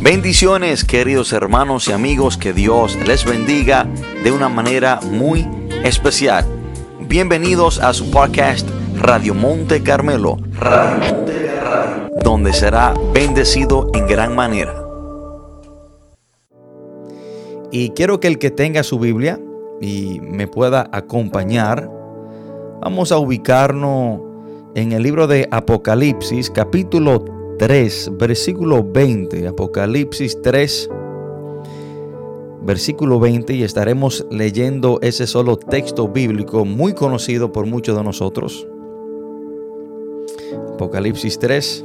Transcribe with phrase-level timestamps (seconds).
[0.00, 3.88] Bendiciones queridos hermanos y amigos, que Dios les bendiga
[4.22, 5.48] de una manera muy
[5.84, 6.44] especial.
[7.00, 10.36] Bienvenidos a su podcast Radio Monte Carmelo,
[12.22, 14.74] donde será bendecido en gran manera.
[17.72, 19.40] Y quiero que el que tenga su Biblia
[19.80, 21.90] y me pueda acompañar,
[22.82, 24.20] vamos a ubicarnos
[24.74, 29.48] en el libro de Apocalipsis, capítulo 3, versículo 20.
[29.48, 30.90] Apocalipsis 3,
[32.62, 38.66] versículo 20, y estaremos leyendo ese solo texto bíblico muy conocido por muchos de nosotros.
[40.74, 41.84] Apocalipsis 3,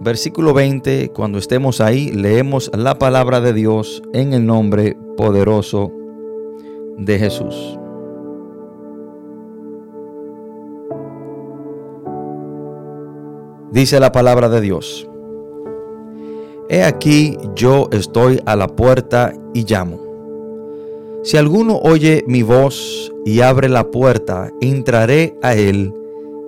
[0.00, 5.92] versículo 20, cuando estemos ahí, leemos la palabra de Dios en el nombre poderoso
[6.98, 7.78] de Jesús.
[13.74, 15.04] Dice la palabra de Dios.
[16.68, 19.98] He aquí yo estoy a la puerta y llamo.
[21.24, 25.92] Si alguno oye mi voz y abre la puerta, entraré a él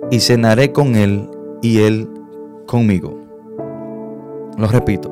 [0.09, 1.29] y cenaré con él
[1.61, 2.07] y él
[2.65, 3.19] conmigo.
[4.57, 5.11] Lo repito.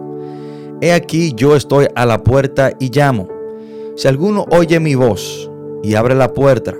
[0.79, 3.27] He aquí yo estoy a la puerta y llamo.
[3.97, 5.51] Si alguno oye mi voz
[5.83, 6.75] y abre la puerta,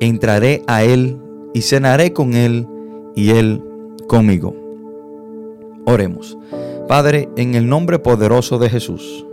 [0.00, 1.16] entraré a él
[1.54, 2.66] y cenaré con él
[3.14, 3.62] y él
[4.08, 4.56] conmigo.
[5.86, 6.36] Oremos.
[6.88, 9.24] Padre, en el nombre poderoso de Jesús,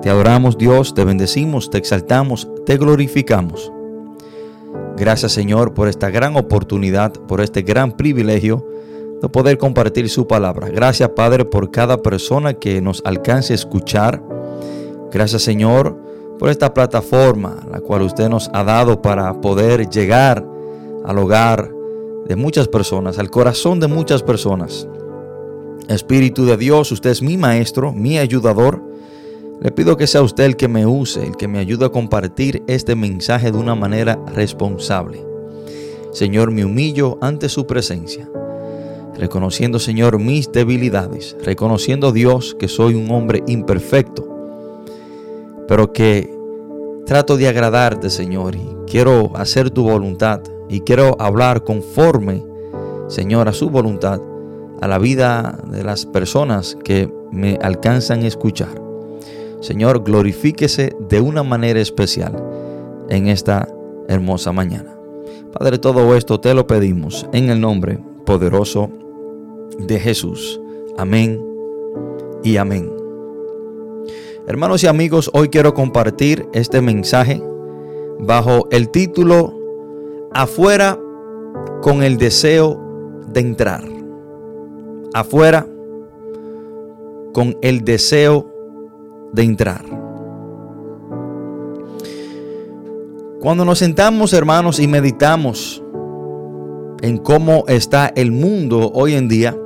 [0.00, 3.70] te adoramos Dios, te bendecimos, te exaltamos, te glorificamos.
[4.96, 8.66] Gracias Señor por esta gran oportunidad, por este gran privilegio
[9.20, 10.68] de poder compartir su palabra.
[10.68, 14.22] Gracias Padre por cada persona que nos alcance a escuchar.
[15.10, 15.98] Gracias Señor
[16.38, 20.46] por esta plataforma, la cual usted nos ha dado para poder llegar
[21.04, 21.79] al hogar
[22.30, 24.86] de muchas personas, al corazón de muchas personas.
[25.88, 28.80] Espíritu de Dios, usted es mi maestro, mi ayudador.
[29.60, 32.62] Le pido que sea usted el que me use, el que me ayude a compartir
[32.68, 35.26] este mensaje de una manera responsable.
[36.12, 38.30] Señor, me humillo ante su presencia,
[39.16, 44.24] reconociendo, Señor, mis debilidades, reconociendo, Dios, que soy un hombre imperfecto,
[45.66, 46.32] pero que
[47.06, 52.44] trato de agradarte, Señor, y quiero hacer tu voluntad y quiero hablar conforme,
[53.08, 54.20] Señor, a su voluntad,
[54.80, 58.80] a la vida de las personas que me alcanzan a escuchar.
[59.60, 62.40] Señor, glorifíquese de una manera especial
[63.08, 63.68] en esta
[64.08, 64.94] hermosa mañana.
[65.52, 68.90] Padre, todo esto te lo pedimos en el nombre poderoso
[69.78, 70.60] de Jesús.
[70.96, 71.44] Amén
[72.44, 72.90] y amén.
[74.46, 77.42] Hermanos y amigos, hoy quiero compartir este mensaje
[78.20, 79.59] bajo el título
[80.32, 80.98] afuera
[81.82, 82.78] con el deseo
[83.26, 83.82] de entrar.
[85.12, 85.66] Afuera
[87.32, 88.46] con el deseo
[89.32, 89.84] de entrar.
[93.40, 95.82] Cuando nos sentamos, hermanos, y meditamos
[97.00, 99.56] en cómo está el mundo hoy en día,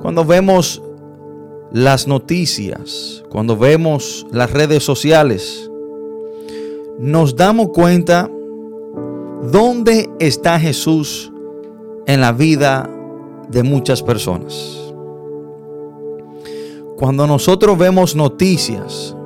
[0.00, 0.82] cuando vemos
[1.70, 5.70] las noticias, cuando vemos las redes sociales,
[6.98, 8.28] nos damos cuenta
[9.50, 11.32] ¿Dónde está Jesús
[12.06, 12.88] en la vida
[13.48, 14.78] de muchas personas?
[16.96, 19.16] Cuando nosotros vemos noticias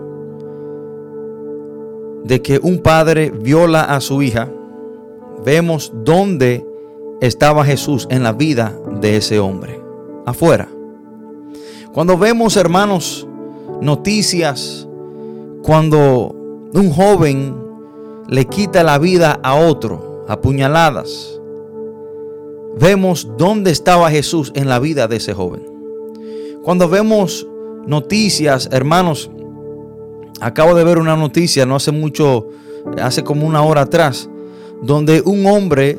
[2.25, 4.51] de que un padre viola a su hija,
[5.45, 6.67] vemos dónde
[7.21, 9.79] estaba Jesús en la vida de ese hombre,
[10.25, 10.67] afuera.
[11.93, 13.29] Cuando vemos, hermanos,
[13.83, 14.89] noticias,
[15.63, 16.35] cuando
[16.73, 17.66] un joven
[18.29, 21.41] le quita la vida a otro a puñaladas,
[22.79, 25.63] vemos dónde estaba Jesús en la vida de ese joven.
[26.63, 27.47] Cuando vemos
[27.87, 29.31] noticias, hermanos,
[30.41, 32.49] acabo de ver una noticia no hace mucho,
[33.01, 34.29] hace como una hora atrás,
[34.83, 35.99] donde un hombre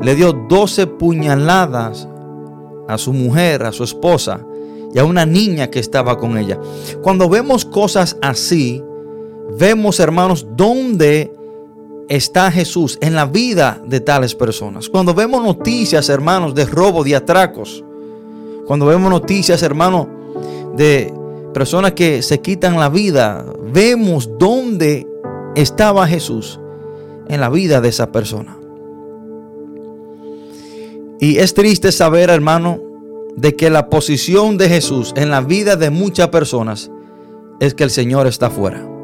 [0.00, 2.08] le dio 12 puñaladas
[2.88, 4.44] a su mujer, a su esposa
[4.92, 6.58] y a una niña que estaba con ella.
[7.02, 8.82] Cuando vemos cosas así,
[9.58, 11.37] vemos, hermanos, dónde
[12.08, 14.88] está Jesús en la vida de tales personas.
[14.88, 17.84] Cuando vemos noticias, hermanos, de robo, de atracos,
[18.66, 20.06] cuando vemos noticias, hermanos,
[20.76, 21.12] de
[21.54, 25.06] personas que se quitan la vida, vemos dónde
[25.54, 26.58] estaba Jesús
[27.28, 28.56] en la vida de esa persona.
[31.20, 32.80] Y es triste saber, hermano,
[33.36, 36.90] de que la posición de Jesús en la vida de muchas personas
[37.60, 38.97] es que el Señor está fuera.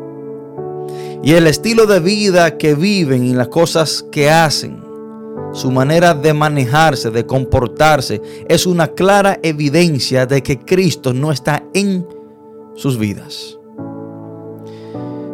[1.24, 4.84] Y el estilo de vida que viven y las cosas que hacen
[5.54, 11.64] su manera de manejarse, de comportarse, es una clara evidencia de que Cristo no está
[11.72, 12.06] en
[12.74, 13.58] sus vidas.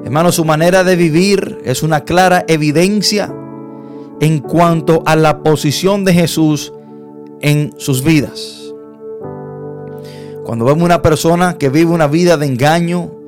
[0.05, 3.35] Hermano, su manera de vivir es una clara evidencia
[4.21, 6.73] en cuanto a la posición de Jesús
[7.41, 8.73] en sus vidas.
[10.45, 13.20] Cuando vemos una persona que vive una vida de engaño,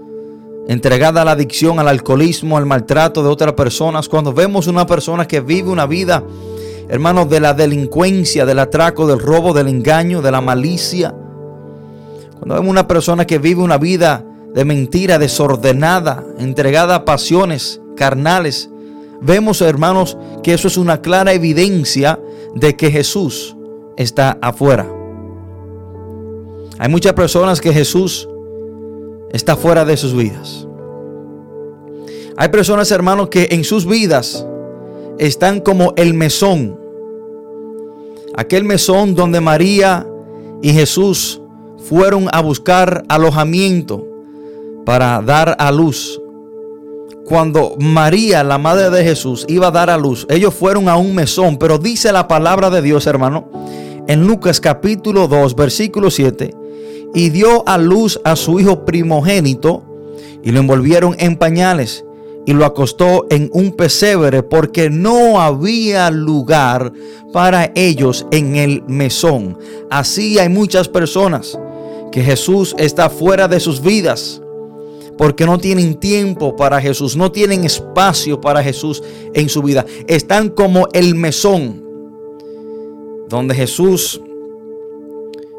[0.69, 5.27] entregada a la adicción, al alcoholismo, al maltrato de otras personas, cuando vemos una persona
[5.27, 6.25] que vive una vida,
[6.89, 11.15] hermanos, de la delincuencia, del atraco, del robo, del engaño, de la malicia,
[12.39, 14.25] cuando vemos una persona que vive una vida
[14.55, 18.71] de mentira, desordenada, entregada a pasiones carnales,
[19.21, 22.21] vemos, hermanos, que eso es una clara evidencia
[22.55, 23.57] de que Jesús
[23.97, 24.87] está afuera.
[26.79, 28.29] Hay muchas personas que Jesús
[29.33, 30.67] está fuera de sus vidas.
[32.37, 34.47] Hay personas, hermanos, que en sus vidas
[35.19, 36.79] están como el mesón.
[38.35, 40.07] Aquel mesón donde María
[40.63, 41.41] y Jesús
[41.79, 44.07] fueron a buscar alojamiento
[44.85, 46.21] para dar a luz.
[47.25, 51.15] Cuando María, la madre de Jesús, iba a dar a luz, ellos fueron a un
[51.15, 53.49] mesón, pero dice la palabra de Dios, hermano,
[54.09, 56.55] en Lucas capítulo 2, versículo 7,
[57.15, 59.83] y dio a luz a su hijo primogénito
[60.43, 62.05] y lo envolvieron en pañales
[62.45, 66.93] y lo acostó en un pesebre porque no había lugar
[67.33, 69.59] para ellos en el mesón.
[69.91, 71.59] Así hay muchas personas
[72.11, 74.41] que Jesús está fuera de sus vidas
[75.17, 79.03] porque no tienen tiempo para Jesús, no tienen espacio para Jesús
[79.35, 79.87] en su vida.
[80.09, 81.83] Están como el mesón
[83.29, 84.21] donde Jesús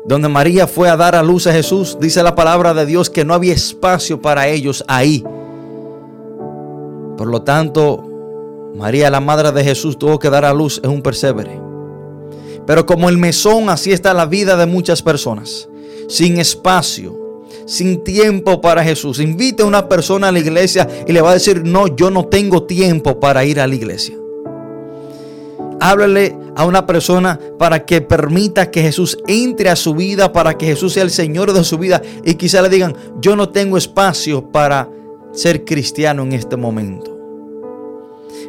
[0.06, 3.24] donde María fue a dar a luz a Jesús, dice la palabra de Dios que
[3.24, 5.24] no había espacio para ellos ahí.
[7.18, 8.04] Por lo tanto,
[8.76, 11.62] María, la madre de Jesús, tuvo que dar a luz en un persebre.
[12.66, 15.70] Pero como el mesón, así está la vida de muchas personas.
[16.08, 17.24] Sin espacio,
[17.66, 19.20] sin tiempo para Jesús.
[19.20, 22.26] Invite a una persona a la iglesia y le va a decir, no, yo no
[22.26, 24.16] tengo tiempo para ir a la iglesia.
[25.86, 30.66] Háblale a una persona para que permita que Jesús entre a su vida, para que
[30.66, 32.02] Jesús sea el Señor de su vida.
[32.24, 34.90] Y quizá le digan, yo no tengo espacio para
[35.34, 37.20] ser cristiano en este momento.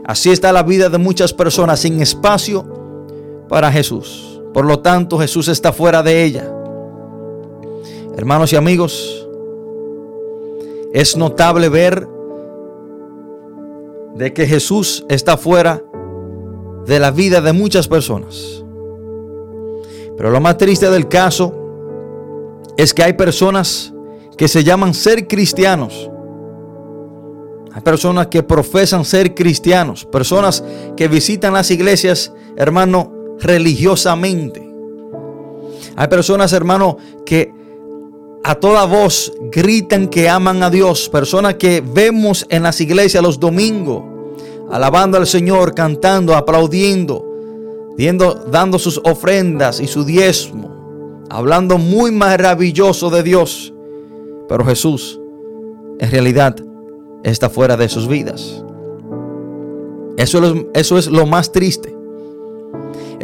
[0.04, 4.40] Así está la vida de muchas personas sin espacio para Jesús.
[4.52, 6.48] Por lo tanto, Jesús está fuera de ella.
[8.16, 9.26] Hermanos y amigos,
[10.92, 12.06] es notable ver
[14.14, 15.82] de que Jesús está fuera
[16.86, 18.62] de la vida de muchas personas.
[20.16, 21.52] Pero lo más triste del caso
[22.76, 23.92] es que hay personas
[24.36, 26.10] que se llaman ser cristianos.
[27.72, 30.04] Hay personas que profesan ser cristianos.
[30.04, 30.62] Personas
[30.96, 34.62] que visitan las iglesias, hermano, religiosamente.
[35.96, 37.52] Hay personas, hermano, que
[38.44, 41.08] a toda voz gritan que aman a Dios.
[41.08, 44.13] Personas que vemos en las iglesias los domingos
[44.74, 47.24] alabando al Señor, cantando, aplaudiendo,
[48.50, 53.72] dando sus ofrendas y su diezmo, hablando muy maravilloso de Dios.
[54.48, 55.20] Pero Jesús,
[56.00, 56.56] en realidad,
[57.22, 58.64] está fuera de sus vidas.
[60.16, 61.93] Eso es, eso es lo más triste.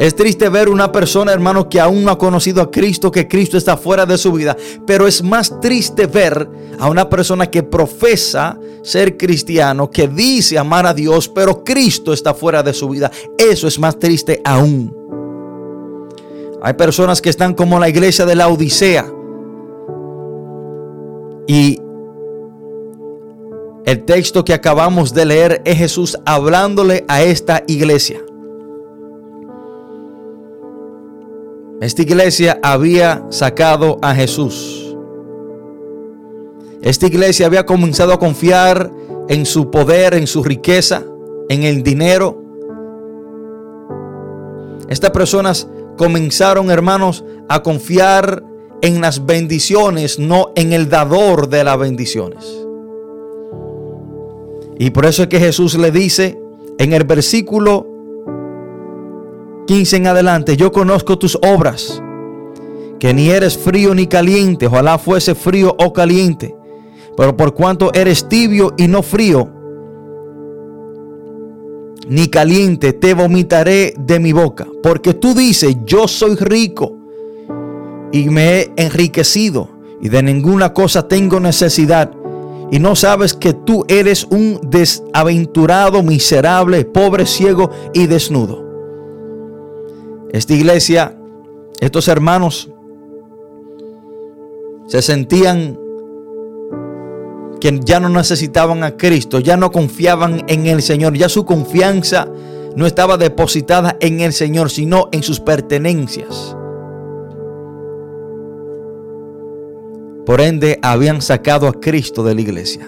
[0.01, 3.55] Es triste ver una persona, hermano, que aún no ha conocido a Cristo, que Cristo
[3.55, 4.57] está fuera de su vida.
[4.87, 10.87] Pero es más triste ver a una persona que profesa ser cristiano, que dice amar
[10.87, 13.11] a Dios, pero Cristo está fuera de su vida.
[13.37, 14.91] Eso es más triste aún.
[16.63, 19.05] Hay personas que están como la iglesia de la Odisea.
[21.45, 21.79] Y
[23.85, 28.19] el texto que acabamos de leer es Jesús hablándole a esta iglesia.
[31.81, 34.95] Esta iglesia había sacado a Jesús.
[36.83, 38.91] Esta iglesia había comenzado a confiar
[39.27, 41.03] en su poder, en su riqueza,
[41.49, 42.39] en el dinero.
[44.89, 48.43] Estas personas comenzaron, hermanos, a confiar
[48.83, 52.45] en las bendiciones, no en el dador de las bendiciones.
[54.77, 56.39] Y por eso es que Jesús le dice
[56.77, 57.90] en el versículo
[59.71, 62.03] 15 en adelante, yo conozco tus obras,
[62.99, 66.53] que ni eres frío ni caliente, ojalá fuese frío o caliente,
[67.15, 69.49] pero por cuanto eres tibio y no frío,
[72.05, 76.97] ni caliente, te vomitaré de mi boca, porque tú dices, yo soy rico
[78.11, 79.69] y me he enriquecido
[80.01, 82.11] y de ninguna cosa tengo necesidad.
[82.71, 88.70] Y no sabes que tú eres un desaventurado, miserable, pobre, ciego y desnudo.
[90.31, 91.17] Esta iglesia,
[91.81, 92.69] estos hermanos,
[94.87, 95.77] se sentían
[97.59, 102.27] que ya no necesitaban a Cristo, ya no confiaban en el Señor, ya su confianza
[102.75, 106.55] no estaba depositada en el Señor, sino en sus pertenencias.
[110.25, 112.87] Por ende, habían sacado a Cristo de la iglesia.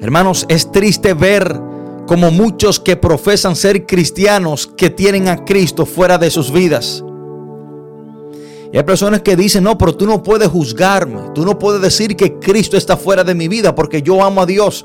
[0.00, 1.60] Hermanos, es triste ver
[2.06, 7.02] como muchos que profesan ser cristianos que tienen a Cristo fuera de sus vidas.
[8.72, 12.16] Y hay personas que dicen, no, pero tú no puedes juzgarme, tú no puedes decir
[12.16, 14.84] que Cristo está fuera de mi vida porque yo amo a Dios,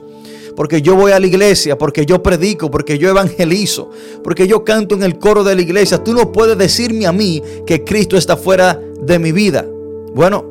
[0.56, 3.90] porque yo voy a la iglesia, porque yo predico, porque yo evangelizo,
[4.24, 6.04] porque yo canto en el coro de la iglesia.
[6.04, 9.66] Tú no puedes decirme a mí que Cristo está fuera de mi vida.
[10.14, 10.46] Bueno,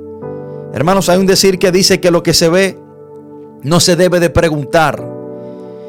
[0.75, 2.76] hermanos, hay un decir que dice que lo que se ve
[3.62, 5.17] no se debe de preguntar.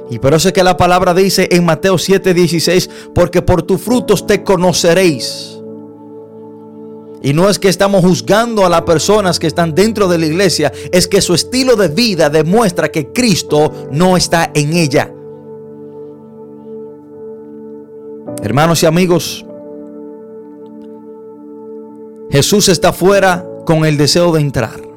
[0.09, 4.25] Y por eso es que la palabra dice en Mateo 7:16, porque por tus frutos
[4.25, 5.59] te conoceréis.
[7.21, 10.71] Y no es que estamos juzgando a las personas que están dentro de la iglesia,
[10.91, 15.13] es que su estilo de vida demuestra que Cristo no está en ella.
[18.41, 19.45] Hermanos y amigos,
[22.31, 24.88] Jesús está fuera con el deseo de entrar.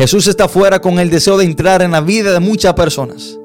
[0.00, 3.38] Jesús está fuera con el deseo de entrar en la vida de muchas personas.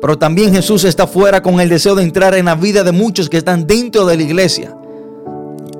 [0.00, 3.30] Pero también Jesús está fuera con el deseo de entrar en la vida de muchos
[3.30, 4.76] que están dentro de la iglesia.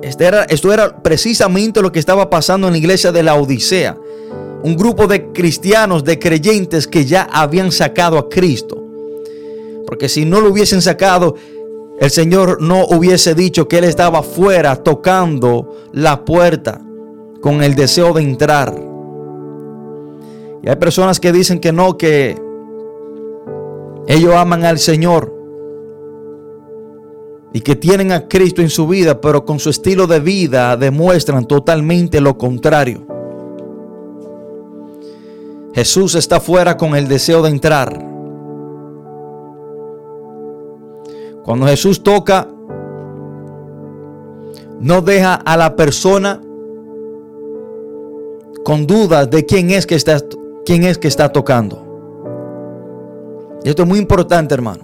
[0.01, 3.97] Esto era, esto era precisamente lo que estaba pasando en la iglesia de la Odisea.
[4.63, 8.81] Un grupo de cristianos, de creyentes que ya habían sacado a Cristo.
[9.85, 11.35] Porque si no lo hubiesen sacado,
[11.99, 16.79] el Señor no hubiese dicho que Él estaba fuera tocando la puerta
[17.41, 18.88] con el deseo de entrar.
[20.61, 22.35] Y hay personas que dicen que no, que
[24.07, 25.33] ellos aman al Señor
[27.53, 31.45] y que tienen a Cristo en su vida, pero con su estilo de vida demuestran
[31.45, 33.05] totalmente lo contrario.
[35.73, 38.05] Jesús está fuera con el deseo de entrar.
[41.43, 42.47] Cuando Jesús toca,
[44.79, 46.41] no deja a la persona
[48.63, 50.19] con dudas de quién es que está
[50.69, 51.83] quién es que está tocando.
[53.63, 54.83] Esto es muy importante, hermano.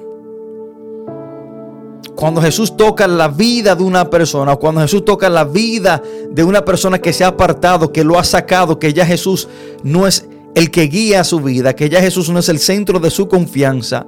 [2.16, 6.02] Cuando Jesús toca la vida de una persona, cuando Jesús toca la vida
[6.32, 9.48] de una persona que se ha apartado, que lo ha sacado, que ya Jesús
[9.84, 13.12] no es el que guía su vida, que ya Jesús no es el centro de
[13.12, 14.08] su confianza,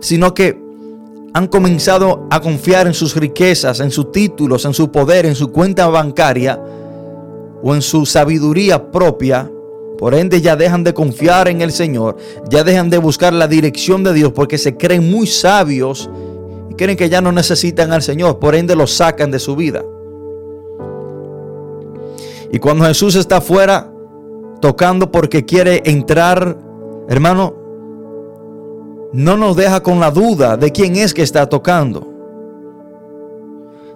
[0.00, 0.58] sino que
[1.34, 5.52] han comenzado a confiar en sus riquezas, en sus títulos, en su poder, en su
[5.52, 6.58] cuenta bancaria
[7.62, 9.50] o en su sabiduría propia,
[10.00, 12.16] por ende ya dejan de confiar en el Señor,
[12.48, 16.08] ya dejan de buscar la dirección de Dios porque se creen muy sabios
[16.70, 18.38] y creen que ya no necesitan al Señor.
[18.38, 19.84] Por ende lo sacan de su vida.
[22.50, 23.92] Y cuando Jesús está afuera
[24.62, 26.56] tocando porque quiere entrar,
[27.10, 27.54] hermano,
[29.12, 32.08] no nos deja con la duda de quién es que está tocando.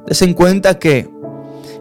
[0.06, 1.08] Desen cuenta que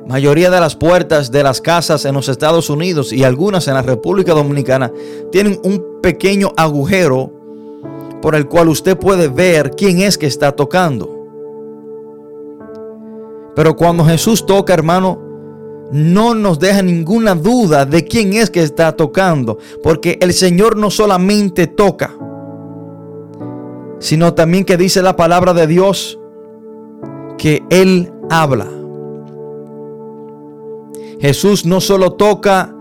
[0.07, 3.81] mayoría de las puertas de las casas en los Estados Unidos y algunas en la
[3.81, 4.91] República Dominicana
[5.31, 7.31] tienen un pequeño agujero
[8.22, 11.10] por el cual usted puede ver quién es que está tocando.
[13.55, 15.22] Pero cuando Jesús toca, hermano,
[15.91, 20.89] no nos deja ninguna duda de quién es que está tocando, porque el Señor no
[20.89, 22.15] solamente toca,
[24.00, 26.19] sino también que dice la palabra de Dios
[27.38, 28.83] que Él habla.
[31.24, 32.75] Jesús no solo toca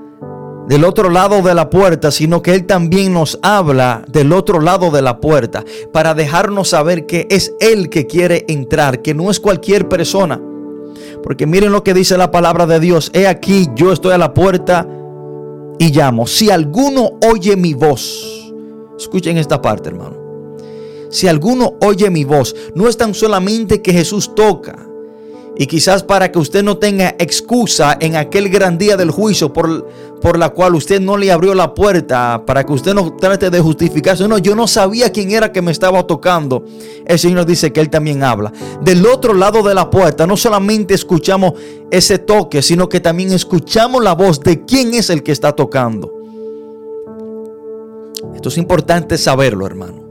[0.67, 4.91] del otro lado de la puerta, sino que Él también nos habla del otro lado
[4.91, 9.39] de la puerta para dejarnos saber que es Él que quiere entrar, que no es
[9.39, 10.43] cualquier persona.
[11.23, 13.13] Porque miren lo que dice la palabra de Dios.
[13.15, 14.89] He aquí, yo estoy a la puerta
[15.79, 16.27] y llamo.
[16.27, 18.53] Si alguno oye mi voz,
[18.99, 20.17] escuchen esta parte, hermano.
[21.11, 24.89] Si alguno oye mi voz, no es tan solamente que Jesús toca
[25.57, 29.87] y quizás para que usted no tenga excusa en aquel gran día del juicio por,
[30.21, 33.61] por la cual usted no le abrió la puerta, para que usted no trate de
[33.61, 34.27] justificarse.
[34.27, 36.65] No, yo no sabía quién era que me estaba tocando.
[37.05, 38.53] El Señor dice que Él también habla.
[38.83, 41.53] Del otro lado de la puerta no solamente escuchamos
[41.91, 46.11] ese toque, sino que también escuchamos la voz de quién es el que está tocando.
[48.35, 50.02] Esto es importante saberlo, hermano.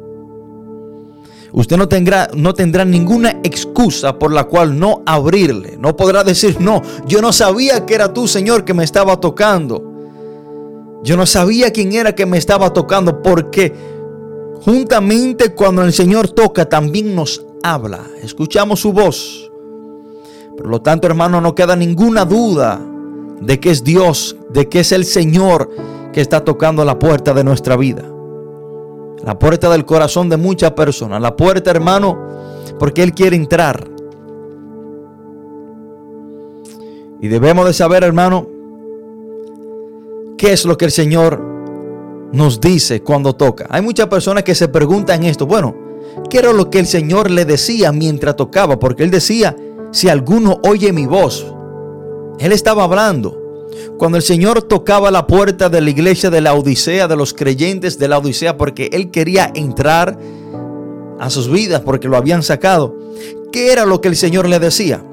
[1.54, 5.78] Usted no tendrá, no tendrá ninguna excusa por la cual no abrirle.
[5.78, 9.92] No podrá decir, no, yo no sabía que era tú, Señor, que me estaba tocando.
[11.04, 13.74] Yo no sabía quién era que me estaba tocando porque
[14.64, 19.52] juntamente cuando el Señor toca también nos habla, escuchamos su voz.
[20.56, 22.80] Por lo tanto, hermano, no queda ninguna duda
[23.42, 25.70] de que es Dios, de que es el Señor
[26.14, 28.04] que está tocando la puerta de nuestra vida.
[29.24, 31.22] La puerta del corazón de muchas personas.
[31.22, 32.18] La puerta, hermano,
[32.80, 33.88] porque Él quiere entrar.
[37.22, 38.48] Y debemos de saber, hermano,
[40.38, 41.40] qué es lo que el Señor
[42.32, 43.68] nos dice cuando toca.
[43.70, 45.46] Hay muchas personas que se preguntan esto.
[45.46, 45.76] Bueno,
[46.30, 48.80] ¿qué era lo que el Señor le decía mientras tocaba?
[48.80, 49.56] Porque Él decía,
[49.92, 51.46] si alguno oye mi voz,
[52.40, 53.41] Él estaba hablando.
[53.98, 58.00] Cuando el Señor tocaba la puerta de la iglesia de la Odisea, de los creyentes
[58.00, 60.18] de la Odisea, porque Él quería entrar
[61.20, 62.96] a sus vidas, porque lo habían sacado,
[63.52, 65.04] ¿qué era lo que el Señor le decía?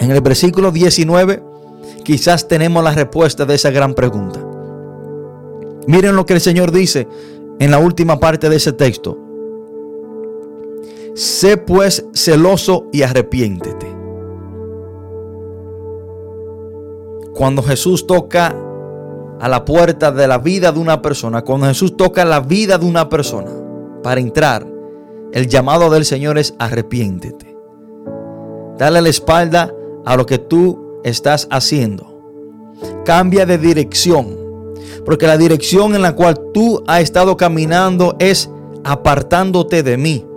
[0.00, 1.42] En el versículo 19,
[2.04, 4.44] quizás tenemos la respuesta de esa gran pregunta.
[5.86, 7.08] Miren lo que el Señor dice
[7.58, 9.18] en la última parte de ese texto.
[11.14, 13.97] Sé pues celoso y arrepiéntete.
[17.38, 18.52] Cuando Jesús toca
[19.38, 22.84] a la puerta de la vida de una persona, cuando Jesús toca la vida de
[22.84, 23.52] una persona
[24.02, 24.66] para entrar,
[25.32, 27.56] el llamado del Señor es arrepiéntete.
[28.76, 29.72] Dale la espalda
[30.04, 32.74] a lo que tú estás haciendo.
[33.04, 34.36] Cambia de dirección.
[35.04, 38.50] Porque la dirección en la cual tú has estado caminando es
[38.82, 40.27] apartándote de mí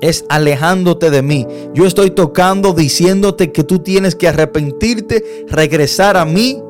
[0.00, 1.46] es alejándote de mí.
[1.74, 6.62] Yo estoy tocando diciéndote que tú tienes que arrepentirte, regresar a mí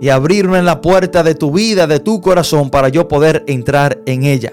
[0.00, 4.24] y abrirme la puerta de tu vida, de tu corazón, para yo poder entrar en
[4.24, 4.52] ella.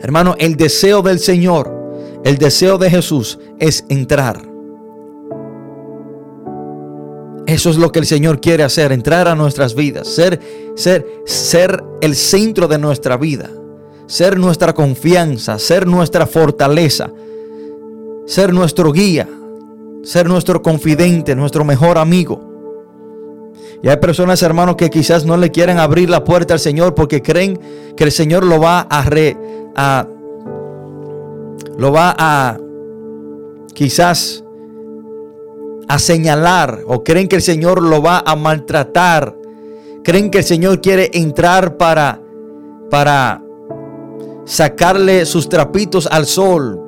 [0.00, 1.72] Hermano, el deseo del Señor,
[2.24, 4.50] el deseo de Jesús es entrar.
[7.46, 10.40] Eso es lo que el Señor quiere hacer, entrar a nuestras vidas, ser,
[10.74, 13.50] ser, ser el centro de nuestra vida
[14.12, 17.10] ser nuestra confianza, ser nuestra fortaleza,
[18.26, 19.26] ser nuestro guía,
[20.02, 22.38] ser nuestro confidente, nuestro mejor amigo.
[23.82, 27.22] Y hay personas, hermanos, que quizás no le quieren abrir la puerta al Señor porque
[27.22, 27.58] creen
[27.96, 29.34] que el Señor lo va a, re,
[29.74, 30.06] a
[31.78, 32.58] lo va a
[33.72, 34.44] quizás
[35.88, 39.34] a señalar o creen que el Señor lo va a maltratar.
[40.04, 42.20] Creen que el Señor quiere entrar para
[42.90, 43.41] para
[44.44, 46.80] sacarle sus trapitos al sol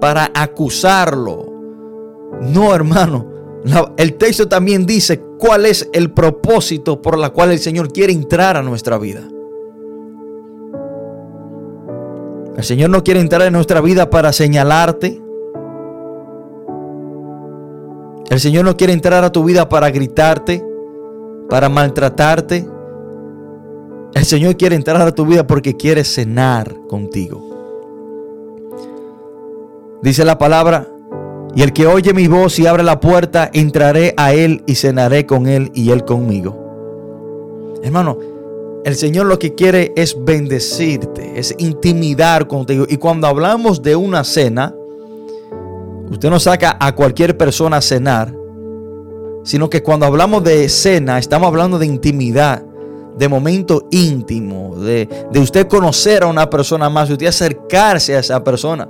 [0.00, 1.46] para acusarlo.
[2.40, 3.26] No, hermano.
[3.96, 8.56] el texto también dice cuál es el propósito por la cual el Señor quiere entrar
[8.56, 9.22] a nuestra vida.
[12.56, 15.20] El Señor no quiere entrar en nuestra vida para señalarte.
[18.30, 20.64] El Señor no quiere entrar a tu vida para gritarte,
[21.50, 22.66] para maltratarte.
[24.14, 27.42] El Señor quiere entrar a tu vida porque quiere cenar contigo.
[30.02, 30.88] Dice la palabra,
[31.54, 35.26] y el que oye mi voz y abre la puerta, entraré a él y cenaré
[35.26, 37.78] con él y él conmigo.
[37.82, 38.18] Hermano,
[38.84, 42.86] el Señor lo que quiere es bendecirte, es intimidar contigo.
[42.88, 44.74] Y cuando hablamos de una cena,
[46.10, 48.32] usted no saca a cualquier persona a cenar,
[49.44, 52.62] sino que cuando hablamos de cena, estamos hablando de intimidad
[53.16, 58.20] de momento íntimo, de, de usted conocer a una persona más, de usted acercarse a
[58.20, 58.88] esa persona,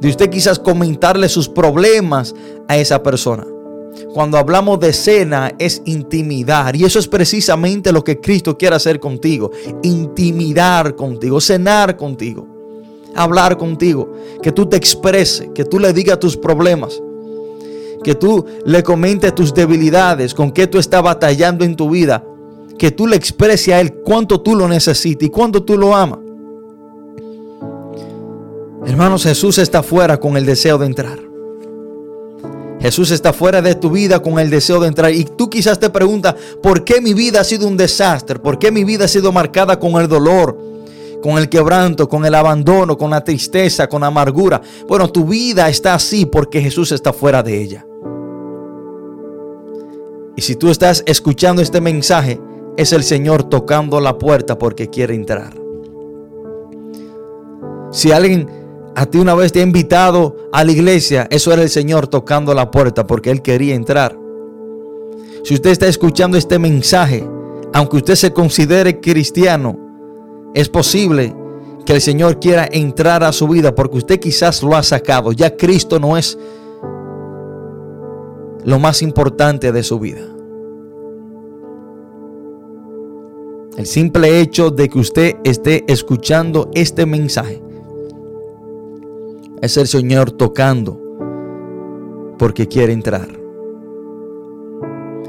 [0.00, 2.34] de usted quizás comentarle sus problemas
[2.68, 3.46] a esa persona.
[4.14, 8.98] Cuando hablamos de cena es intimidar y eso es precisamente lo que Cristo quiere hacer
[8.98, 9.50] contigo,
[9.82, 12.46] intimidar contigo, cenar contigo,
[13.14, 14.10] hablar contigo,
[14.40, 17.02] que tú te expreses, que tú le digas tus problemas,
[18.02, 22.24] que tú le comentes tus debilidades, con qué tú estás batallando en tu vida
[22.78, 26.20] que tú le expreses a Él cuánto tú lo necesitas y cuánto tú lo amas.
[28.86, 31.18] Hermanos, Jesús está fuera con el deseo de entrar.
[32.80, 35.12] Jesús está fuera de tu vida con el deseo de entrar.
[35.12, 38.38] Y tú quizás te preguntas, ¿por qué mi vida ha sido un desastre?
[38.38, 40.56] ¿Por qué mi vida ha sido marcada con el dolor,
[41.20, 44.62] con el quebranto, con el abandono, con la tristeza, con la amargura?
[44.86, 47.84] Bueno, tu vida está así porque Jesús está fuera de ella.
[50.36, 52.40] Y si tú estás escuchando este mensaje,
[52.78, 55.52] es el Señor tocando la puerta porque quiere entrar.
[57.90, 58.48] Si alguien
[58.94, 62.54] a ti una vez te ha invitado a la iglesia, eso era el Señor tocando
[62.54, 64.16] la puerta porque Él quería entrar.
[65.42, 67.28] Si usted está escuchando este mensaje,
[67.72, 69.76] aunque usted se considere cristiano,
[70.54, 71.34] es posible
[71.84, 75.32] que el Señor quiera entrar a su vida porque usted quizás lo ha sacado.
[75.32, 76.38] Ya Cristo no es
[78.64, 80.37] lo más importante de su vida.
[83.78, 87.62] El simple hecho de que usted esté escuchando este mensaje
[89.62, 91.00] Es el Señor tocando
[92.40, 93.28] porque quiere entrar.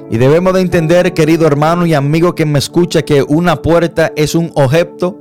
[0.10, 4.34] Y debemos de entender, querido hermano y amigo que me escucha, que una puerta es
[4.34, 5.16] un objeto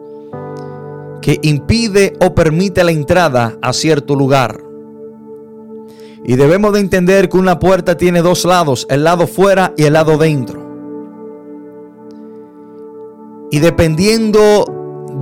[1.20, 4.62] que impide o permite la entrada a cierto lugar.
[6.24, 9.92] Y debemos de entender que una puerta tiene dos lados, el lado fuera y el
[9.94, 10.67] lado dentro.
[13.50, 14.66] Y dependiendo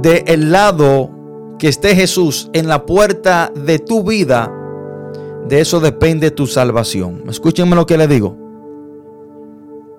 [0.03, 1.11] del lado
[1.59, 4.53] que esté Jesús en la puerta de tu vida,
[5.49, 7.25] de eso depende tu salvación.
[7.29, 8.37] Escúchenme lo que le digo.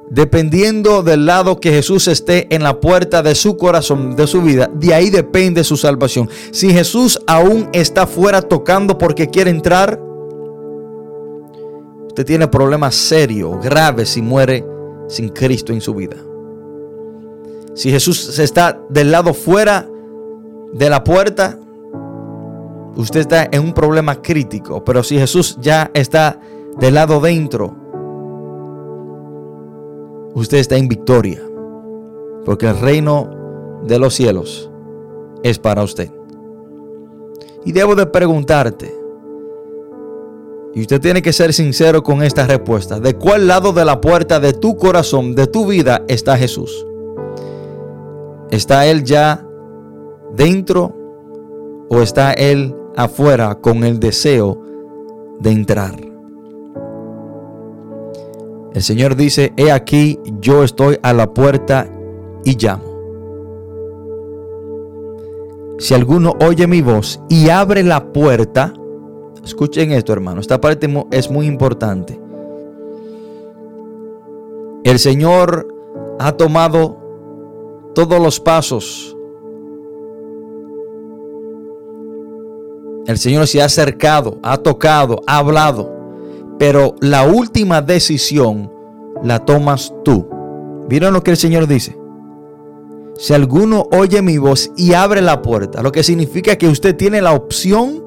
[0.10, 4.70] Dependiendo del lado que Jesús esté en la puerta de su corazón, de su vida,
[4.74, 6.30] de ahí depende su salvación.
[6.52, 10.02] Si Jesús aún está fuera tocando porque quiere entrar,
[12.08, 14.66] usted tiene problemas serios, graves si muere
[15.10, 16.27] sin Cristo en su vida.
[17.78, 19.88] Si Jesús está del lado fuera
[20.74, 21.60] de la puerta,
[22.96, 24.84] usted está en un problema crítico.
[24.84, 26.40] Pero si Jesús ya está
[26.80, 27.76] del lado dentro,
[30.34, 31.40] usted está en victoria.
[32.46, 33.30] Porque el reino
[33.84, 34.72] de los cielos
[35.44, 36.10] es para usted.
[37.64, 38.92] Y debo de preguntarte,
[40.74, 44.40] y usted tiene que ser sincero con esta respuesta, ¿de cuál lado de la puerta
[44.40, 46.88] de tu corazón, de tu vida está Jesús?
[48.52, 49.46] ¿Está Él ya
[50.36, 50.96] dentro
[51.90, 54.62] o está Él afuera con el deseo
[55.40, 55.96] de entrar?
[58.74, 61.90] El Señor dice, he aquí, yo estoy a la puerta
[62.46, 62.88] y llamo.
[65.80, 68.74] Si alguno oye mi voz y abre la puerta,
[69.44, 72.20] escuchen esto hermano, esta parte es muy importante.
[74.84, 75.68] El Señor
[76.20, 77.07] ha tomado
[77.98, 79.18] todos los pasos.
[83.08, 85.92] El Señor se ha acercado, ha tocado, ha hablado,
[86.60, 88.72] pero la última decisión
[89.24, 90.30] la tomas tú.
[90.88, 91.98] ¿Vieron lo que el Señor dice?
[93.16, 97.20] Si alguno oye mi voz y abre la puerta, lo que significa que usted tiene
[97.20, 98.06] la opción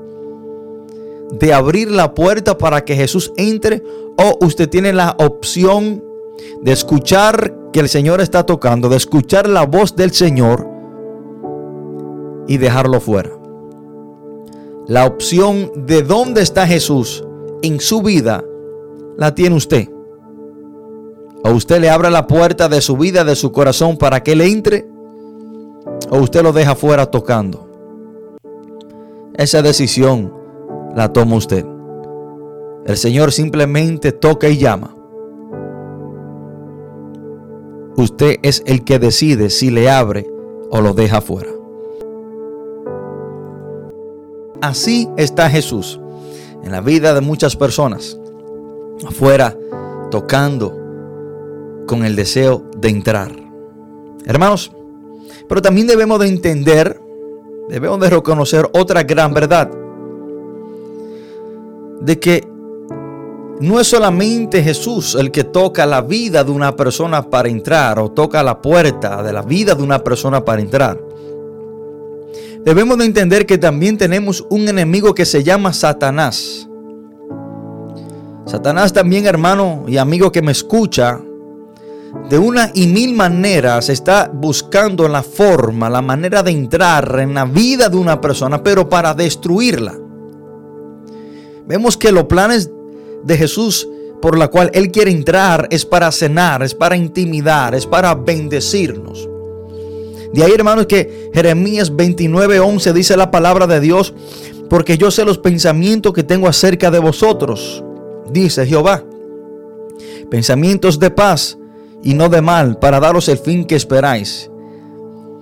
[1.33, 3.83] de abrir la puerta para que Jesús entre
[4.16, 6.05] o usted tiene la opción
[6.62, 10.68] de escuchar que el Señor está tocando, de escuchar la voz del Señor
[12.46, 13.31] y dejarlo fuera.
[14.87, 17.24] La opción de dónde está Jesús
[17.62, 18.42] en su vida
[19.16, 19.88] la tiene usted.
[21.44, 24.46] O usted le abre la puerta de su vida, de su corazón para que le
[24.46, 24.88] entre,
[26.11, 27.68] o usted lo deja fuera tocando.
[29.35, 30.35] Esa decisión
[30.94, 31.64] la toma usted.
[32.85, 34.94] El Señor simplemente toca y llama.
[38.00, 40.26] Usted es el que decide si le abre
[40.70, 41.50] o lo deja fuera.
[44.62, 46.00] Así está Jesús
[46.62, 48.18] en la vida de muchas personas.
[49.06, 49.54] Afuera,
[50.10, 50.74] tocando
[51.86, 53.32] con el deseo de entrar.
[54.24, 54.72] Hermanos,
[55.46, 56.98] pero también debemos de entender,
[57.68, 59.70] debemos de reconocer otra gran verdad.
[62.00, 62.48] De que
[63.60, 68.10] no es solamente Jesús el que toca la vida de una persona para entrar o
[68.10, 70.98] toca la puerta de la vida de una persona para entrar.
[72.64, 76.66] Debemos de entender que también tenemos un enemigo que se llama Satanás.
[78.46, 81.20] Satanás también, hermano y amigo que me escucha,
[82.30, 87.44] de una y mil maneras está buscando la forma, la manera de entrar en la
[87.44, 89.96] vida de una persona, pero para destruirla.
[91.66, 92.70] Vemos que los planes
[93.24, 93.88] de Jesús
[94.20, 99.28] por la cual Él quiere entrar es para cenar, es para intimidar, es para bendecirnos.
[100.33, 104.14] De ahí, hermanos, que Jeremías 29:11 dice la palabra de Dios,
[104.68, 107.83] porque yo sé los pensamientos que tengo acerca de vosotros,
[108.30, 109.04] dice Jehová.
[110.30, 111.59] Pensamientos de paz
[112.02, 114.48] y no de mal, para daros el fin que esperáis.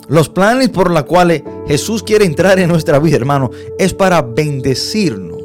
[0.08, 5.37] Los planes por los cuales Jesús quiere entrar en nuestra vida, hermano, es para bendecirnos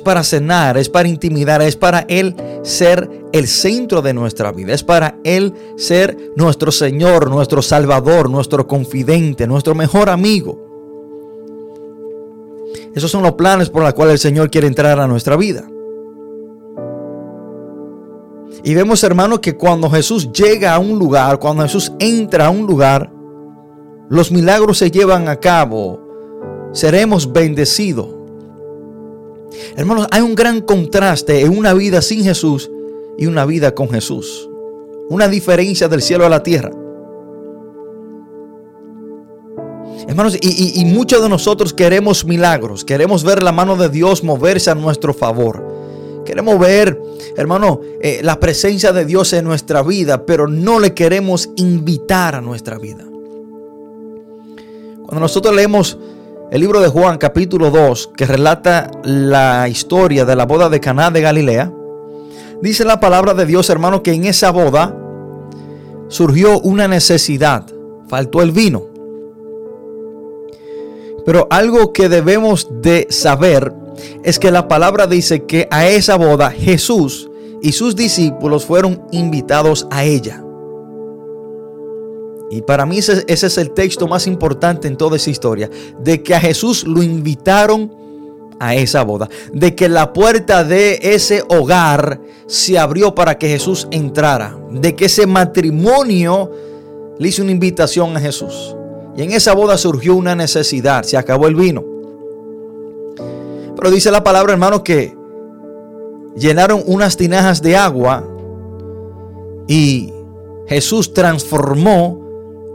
[0.00, 4.72] es para cenar, es para intimidar, es para Él ser el centro de nuestra vida,
[4.72, 10.58] es para Él ser nuestro Señor, nuestro Salvador, nuestro confidente, nuestro mejor amigo.
[12.94, 15.68] Esos son los planes por los cuales el Señor quiere entrar a nuestra vida.
[18.64, 22.66] Y vemos, hermanos, que cuando Jesús llega a un lugar, cuando Jesús entra a un
[22.66, 23.12] lugar,
[24.08, 26.00] los milagros se llevan a cabo.
[26.72, 28.19] Seremos bendecidos.
[29.76, 32.70] Hermanos, hay un gran contraste en una vida sin Jesús
[33.18, 34.48] y una vida con Jesús.
[35.08, 36.70] Una diferencia del cielo a la tierra.
[40.08, 44.74] Hermanos, y, muchos de nosotros queremos milagros, queremos ver la mano de Dios moverse a
[44.74, 46.22] nuestro favor.
[46.24, 47.00] Queremos ver,
[47.36, 52.40] hermano, eh, la presencia de Dios en nuestra vida, pero no le queremos invitar a
[52.40, 53.04] nuestra vida.
[55.04, 55.98] Cuando nosotros leemos
[56.50, 61.10] el libro de Juan capítulo 2, que relata la historia de la boda de Caná
[61.12, 61.72] de Galilea,
[62.60, 64.96] dice la palabra de Dios, hermano, que en esa boda
[66.08, 67.64] surgió una necesidad,
[68.08, 68.88] faltó el vino.
[71.24, 73.72] Pero algo que debemos de saber
[74.24, 77.30] es que la palabra dice que a esa boda Jesús
[77.62, 80.42] y sus discípulos fueron invitados a ella.
[82.50, 86.34] Y para mí ese, es el texto más importante en toda esa historia, de que
[86.34, 87.92] a Jesús lo invitaron
[88.58, 93.86] a esa boda, de que la puerta de ese hogar se abrió para que Jesús
[93.92, 96.50] entrara, de que ese matrimonio
[97.18, 98.74] le hizo una invitación a Jesús.
[99.16, 101.84] Y en esa boda surgió una necesidad, se acabó el vino.
[103.76, 105.16] Pero dice la palabra, hermano, que
[106.36, 108.28] llenaron unas tinajas de agua
[109.68, 110.12] y
[110.66, 112.19] Jesús transformó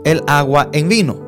[0.06, 1.26] el agua en vino.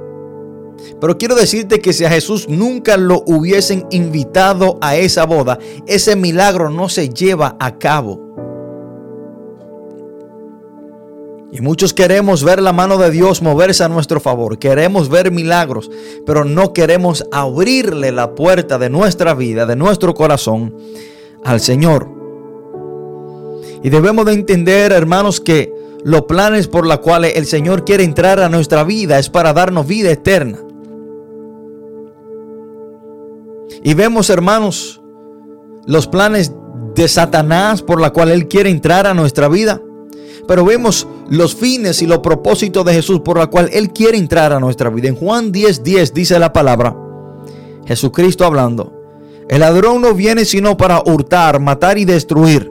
[1.00, 6.16] Pero quiero decirte que si a Jesús nunca lo hubiesen invitado a esa boda, ese
[6.16, 8.28] milagro no se lleva a cabo.
[11.50, 14.58] Y muchos queremos ver la mano de Dios moverse a nuestro favor.
[14.58, 15.90] Queremos ver milagros,
[16.24, 20.74] pero no queremos abrirle la puerta de nuestra vida, de nuestro corazón
[21.44, 22.08] al Señor.
[23.82, 25.72] Y debemos de entender, hermanos, que
[26.04, 29.86] los planes por los cuales el Señor quiere entrar a nuestra vida es para darnos
[29.86, 30.58] vida eterna.
[33.82, 35.00] Y vemos, hermanos,
[35.86, 36.52] los planes
[36.94, 39.80] de Satanás por la cual Él quiere entrar a nuestra vida.
[40.46, 44.52] Pero vemos los fines y los propósitos de Jesús por la cual Él quiere entrar
[44.52, 45.08] a nuestra vida.
[45.08, 46.96] En Juan 10:10 10 dice la palabra,
[47.86, 48.92] Jesucristo hablando,
[49.48, 52.70] el ladrón no viene sino para hurtar, matar y destruir.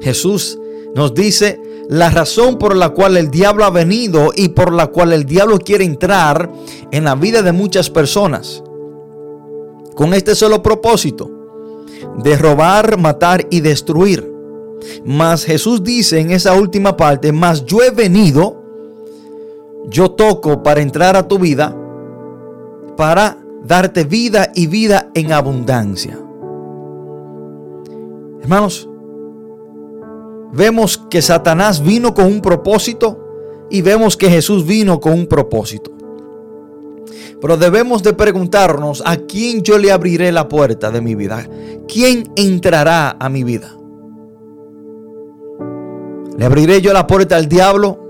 [0.00, 0.58] Jesús
[0.94, 5.12] nos dice la razón por la cual el diablo ha venido y por la cual
[5.12, 6.50] el diablo quiere entrar
[6.90, 8.62] en la vida de muchas personas.
[9.94, 11.30] Con este solo propósito,
[12.18, 14.32] de robar, matar y destruir.
[15.04, 18.62] Mas Jesús dice en esa última parte, mas yo he venido,
[19.88, 21.76] yo toco para entrar a tu vida,
[22.96, 26.18] para darte vida y vida en abundancia.
[28.42, 28.88] Hermanos,
[30.54, 35.90] vemos que Satanás vino con un propósito y vemos que Jesús vino con un propósito.
[37.40, 41.46] Pero debemos de preguntarnos a quién yo le abriré la puerta de mi vida.
[41.86, 43.74] ¿Quién entrará a mi vida?
[46.38, 48.00] ¿Le abriré yo la puerta al diablo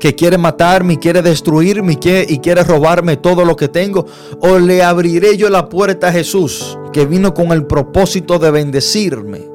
[0.00, 4.06] que quiere matarme, quiere destruirme y quiere robarme todo lo que tengo?
[4.40, 9.48] ¿O le abriré yo la puerta a Jesús que vino con el propósito de bendecirme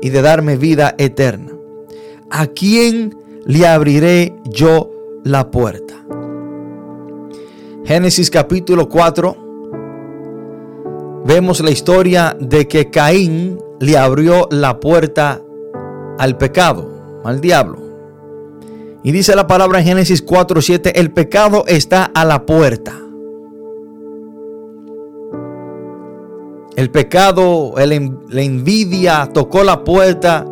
[0.00, 1.51] y de darme vida eterna?
[2.32, 3.14] ¿A quién
[3.44, 4.90] le abriré yo
[5.22, 5.94] la puerta?
[7.84, 9.36] Génesis capítulo 4.
[11.26, 15.40] Vemos la historia de que Caín le abrió la puerta
[16.18, 17.78] al pecado, al diablo.
[19.04, 22.98] Y dice la palabra en Génesis 4:7, el pecado está a la puerta.
[26.76, 30.46] El pecado, la envidia tocó la puerta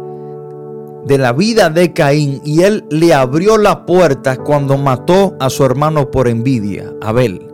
[1.06, 5.64] de la vida de Caín y él le abrió la puerta cuando mató a su
[5.64, 7.46] hermano por envidia, Abel.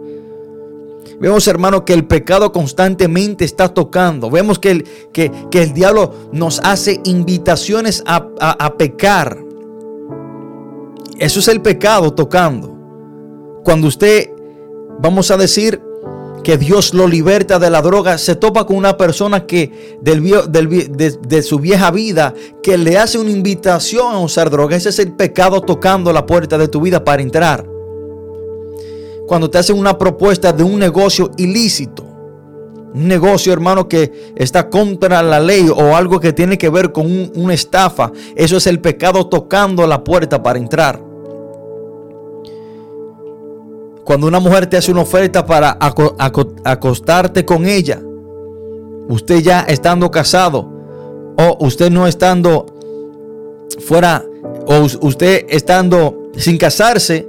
[1.19, 4.31] Vemos, hermano, que el pecado constantemente está tocando.
[4.31, 9.39] Vemos que el, que, el diablo nos hace invitaciones a, a pecar.
[11.19, 12.77] Eso es el pecado tocando.
[13.65, 14.31] Cuando usted,
[15.01, 15.81] vamos a decir,
[16.47, 21.43] que Dios lo liberta de la droga, se topa con una persona que del, de,
[21.43, 24.77] su vieja vida, que le hace una invitación a usar droga.
[24.77, 27.69] Ese es el pecado tocando la puerta de tu vida para entrar.
[29.27, 32.05] Cuando te hacen una propuesta de un negocio ilícito,
[32.95, 37.33] un negocio, hermano, que está contra la ley o algo que tiene que ver con
[37.35, 41.06] una estafa, eso es el pecado tocando la puerta para entrar.
[44.07, 48.01] Cuando una mujer te hace una oferta para acostarte con ella,
[49.09, 50.71] usted ya estando casado
[51.37, 52.67] o usted no estando
[53.81, 54.25] fuera
[54.69, 57.29] o usted estando sin casarse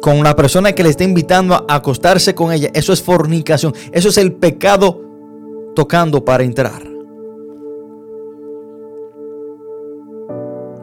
[0.00, 4.08] con la persona que le está invitando a acostarse con ella, eso es fornicación, eso
[4.08, 5.02] es el pecado
[5.74, 6.82] tocando para entrar.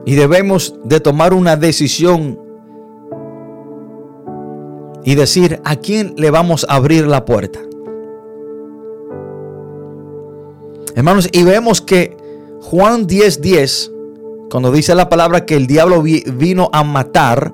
[0.05, 2.48] Y debemos de tomar una decisión
[5.03, 7.59] y decir a quién le vamos a abrir la puerta.
[10.95, 12.17] Hermanos, y vemos que
[12.61, 13.91] Juan 10:10, 10,
[14.49, 17.53] cuando dice la palabra que el diablo vino a matar,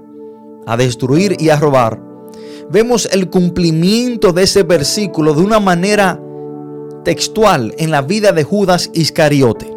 [0.65, 2.01] a destruir y a robar,
[2.71, 6.19] vemos el cumplimiento de ese versículo de una manera
[7.03, 9.71] textual en la vida de Judas Iscariote.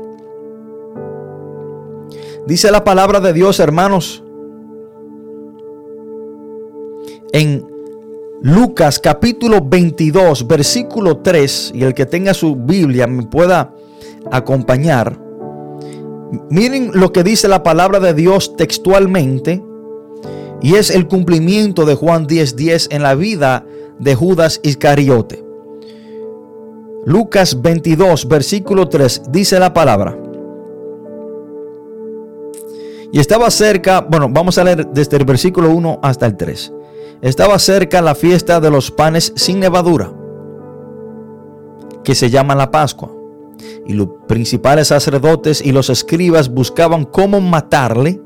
[2.46, 4.24] Dice la palabra de Dios, hermanos,
[7.32, 7.66] en
[8.40, 13.74] Lucas capítulo 22, versículo 3, y el que tenga su Biblia me pueda
[14.30, 15.18] acompañar.
[16.50, 19.62] Miren lo que dice la palabra de Dios textualmente,
[20.60, 23.64] y es el cumplimiento de Juan 10:10 10 en la vida
[23.98, 25.44] de Judas Iscariote.
[27.04, 30.16] Lucas 22, versículo 3, dice la palabra.
[33.10, 36.72] Y estaba cerca, bueno, vamos a leer desde el versículo 1 hasta el 3.
[37.20, 40.12] Estaba cerca la fiesta de los panes sin levadura,
[42.04, 43.10] que se llama la Pascua.
[43.86, 48.20] Y los principales sacerdotes y los escribas buscaban cómo matarle,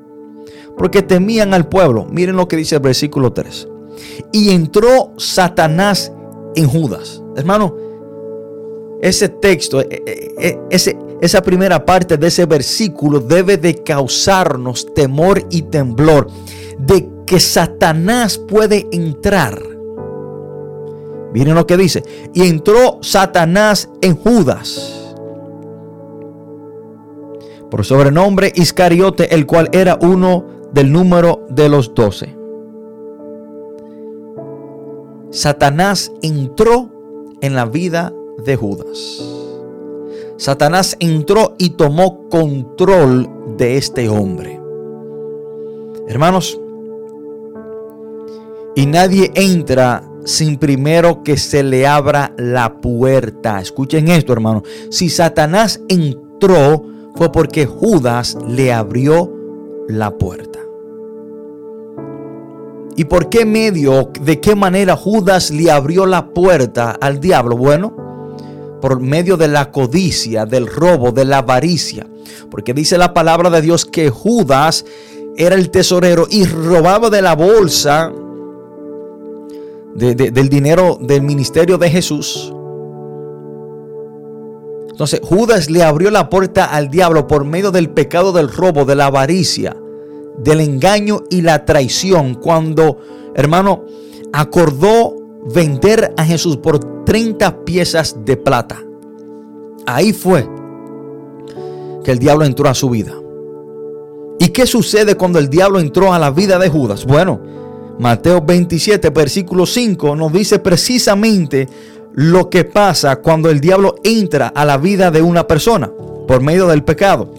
[0.76, 2.06] porque temían al pueblo.
[2.10, 3.68] Miren lo que dice el versículo 3.
[4.32, 6.12] Y entró Satanás
[6.54, 7.22] en Judas.
[7.36, 7.74] Hermano,
[9.00, 14.92] ese texto, e, e, e, ese, esa primera parte de ese versículo debe de causarnos
[14.94, 16.28] temor y temblor
[16.78, 19.58] de que Satanás puede entrar.
[21.32, 22.02] Miren lo que dice.
[22.34, 25.14] Y entró Satanás en Judas.
[27.70, 32.36] Por sobrenombre Iscariote, el cual era uno del número de los doce.
[35.30, 36.90] Satanás entró
[37.40, 38.12] en la vida
[38.44, 39.22] de Judas.
[40.36, 44.60] Satanás entró y tomó control de este hombre.
[46.08, 46.60] Hermanos,
[48.74, 53.60] y nadie entra sin primero que se le abra la puerta.
[53.60, 54.62] Escuchen esto, hermano.
[54.90, 59.32] Si Satanás entró, fue porque Judas le abrió
[59.88, 60.60] la puerta.
[62.96, 67.56] ¿Y por qué medio, de qué manera Judas le abrió la puerta al diablo?
[67.56, 67.96] Bueno,
[68.80, 72.06] por medio de la codicia, del robo, de la avaricia.
[72.50, 74.84] Porque dice la palabra de Dios que Judas
[75.36, 78.12] era el tesorero y robaba de la bolsa
[79.94, 82.52] del dinero del ministerio de Jesús.
[84.90, 88.94] Entonces Judas le abrió la puerta al diablo por medio del pecado del robo, de
[88.94, 89.76] la avaricia,
[90.38, 92.34] del engaño y la traición.
[92.34, 92.98] Cuando,
[93.34, 93.84] hermano,
[94.32, 95.14] acordó
[95.52, 98.82] vender a Jesús por 30 piezas de plata.
[99.86, 100.48] Ahí fue
[102.04, 103.14] que el diablo entró a su vida.
[104.38, 107.06] ¿Y qué sucede cuando el diablo entró a la vida de Judas?
[107.06, 107.40] Bueno,
[108.02, 111.68] Mateo 27, versículo 5 nos dice precisamente
[112.14, 115.88] lo que pasa cuando el diablo entra a la vida de una persona
[116.26, 117.32] por medio del pecado.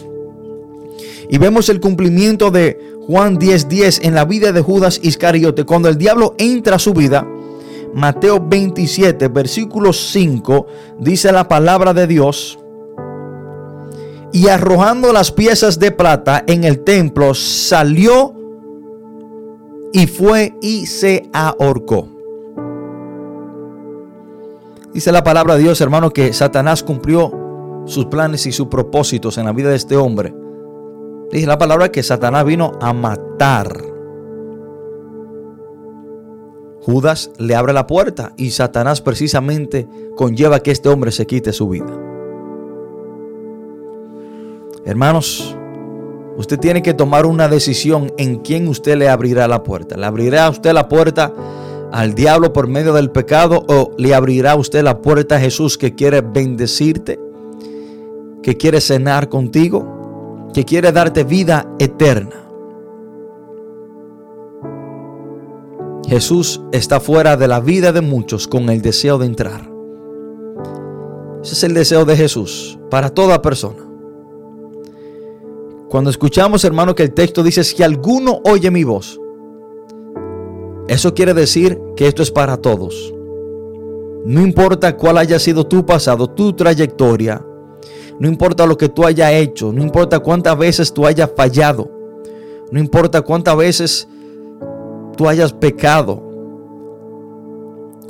[1.30, 5.65] Y vemos el cumplimiento de Juan 10:10 10 en la vida de Judas Iscariote.
[5.65, 7.28] Cuando el diablo entra a su vida,
[7.93, 10.65] Mateo 27, versículo 5,
[10.97, 12.58] dice la palabra de Dios.
[14.32, 18.42] Y arrojando las piezas de plata en el templo, salió
[19.93, 22.10] y fue y se ahorcó.
[24.93, 27.32] Dice la palabra de Dios, hermano, que Satanás cumplió
[27.86, 30.34] sus planes y sus propósitos en la vida de este hombre.
[31.32, 33.93] Dice la palabra que Satanás vino a matar
[36.84, 41.69] Judas le abre la puerta y Satanás precisamente conlleva que este hombre se quite su
[41.69, 41.97] vida.
[44.84, 45.56] Hermanos,
[46.38, 49.98] usted tiene que tomar una decisión en quién usted le abrirá la puerta.
[49.98, 51.34] ¿Le abrirá usted la puerta
[51.91, 55.93] al diablo por medio del pecado o le abrirá usted la puerta a Jesús que
[55.96, 57.19] quiere bendecirte,
[58.41, 62.43] que quiere cenar contigo, que quiere darte vida eterna?
[66.08, 69.69] Jesús está fuera de la vida de muchos con el deseo de entrar.
[71.42, 73.92] Ese es el deseo de Jesús para toda persona.
[75.94, 79.21] Cuando escuchamos, hermano, que el texto dice, si alguno oye mi voz,
[80.87, 83.13] eso quiere decir que esto es para todos.
[84.25, 87.46] No importa cuál haya sido tu pasado, tu trayectoria,
[88.19, 91.91] no importa lo que tú hayas hecho, no importa cuántas veces tú hayas fallado,
[92.71, 94.08] no importa cuántas veces
[95.15, 96.23] tú hayas pecado.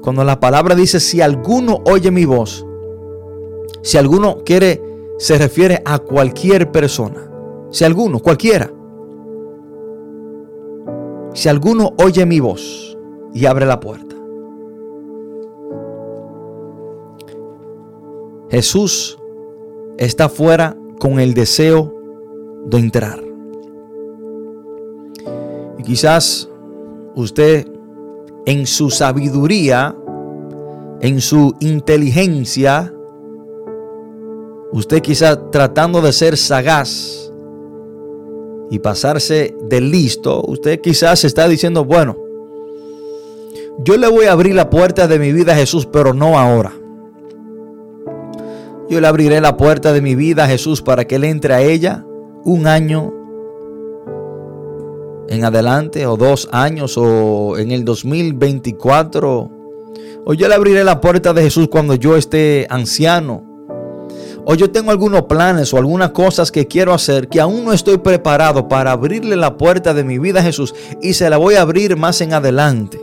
[0.02, 2.66] Cuando la palabra dice, si alguno oye mi voz,
[3.82, 4.82] si alguno quiere,
[5.18, 7.32] se refiere a cualquier persona.
[7.74, 8.72] Si alguno, cualquiera.
[11.34, 12.96] Si alguno oye mi voz,
[13.34, 14.16] y abre la puerta.
[18.52, 19.18] Jesús
[19.98, 21.92] está fuera con el deseo
[22.68, 23.24] de entrar.
[25.80, 26.48] Y quizás
[27.16, 27.68] usted
[28.46, 29.98] en su sabiduría,
[31.02, 32.94] en su inteligencia,
[34.72, 37.23] usted quizás tratando de ser sagaz
[38.74, 42.18] y pasarse de listo, usted quizás está diciendo, bueno,
[43.86, 46.74] yo le voy a abrir la puerta de mi vida a Jesús, pero no ahora.
[48.90, 51.62] Yo le abriré la puerta de mi vida a Jesús para que Él entre a
[51.62, 52.04] ella
[52.46, 53.14] un año
[55.28, 59.52] en adelante, o dos años, o en el 2024.
[60.26, 63.44] O yo le abriré la puerta de Jesús cuando yo esté anciano.
[64.46, 67.98] O yo tengo algunos planes o algunas cosas que quiero hacer que aún no estoy
[67.98, 71.62] preparado para abrirle la puerta de mi vida a Jesús y se la voy a
[71.62, 73.00] abrir más en adelante.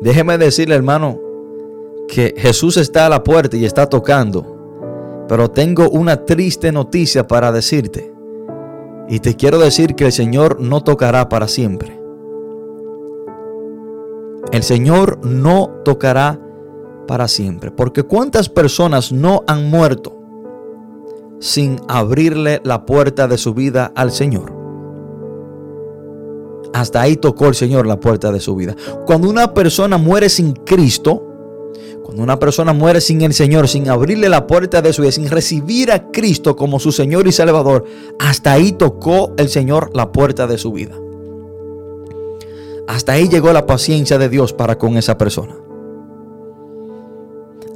[0.00, 1.20] Déjeme decirle, hermano,
[2.08, 5.26] que Jesús está a la puerta y está tocando.
[5.28, 8.12] Pero tengo una triste noticia para decirte.
[9.08, 11.99] Y te quiero decir que el Señor no tocará para siempre.
[14.52, 16.40] El Señor no tocará
[17.06, 17.70] para siempre.
[17.70, 20.16] Porque cuántas personas no han muerto
[21.40, 24.52] sin abrirle la puerta de su vida al Señor.
[26.72, 28.76] Hasta ahí tocó el Señor la puerta de su vida.
[29.06, 31.26] Cuando una persona muere sin Cristo,
[32.04, 35.28] cuando una persona muere sin el Señor, sin abrirle la puerta de su vida, sin
[35.30, 37.84] recibir a Cristo como su Señor y Salvador,
[38.18, 40.96] hasta ahí tocó el Señor la puerta de su vida.
[42.90, 45.54] Hasta ahí llegó la paciencia de Dios para con esa persona.